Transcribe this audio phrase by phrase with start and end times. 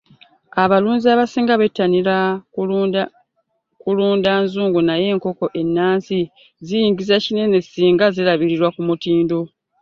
[0.63, 2.15] Abalunzi abasinga bettanira
[3.83, 6.19] kulunda nzungu naye enkoko ennansi
[6.65, 9.39] ziyingiza kinene singa zirabirirwa ku mutindo.